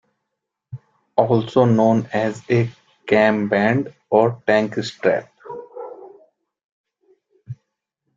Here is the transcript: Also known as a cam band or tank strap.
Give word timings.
Also 1.15 1.65
known 1.65 2.09
as 2.11 2.41
a 2.49 2.67
cam 3.05 3.47
band 3.47 3.93
or 4.09 4.41
tank 4.47 4.73
strap. 4.83 5.29